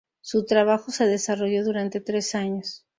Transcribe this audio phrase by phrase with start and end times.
[0.21, 2.87] Su trabajo se desarrolló durante tres años.